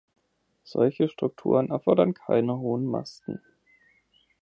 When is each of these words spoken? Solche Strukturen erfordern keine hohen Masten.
Solche 0.63 1.09
Strukturen 1.09 1.69
erfordern 1.69 2.15
keine 2.15 2.57
hohen 2.57 2.85
Masten. 2.87 3.39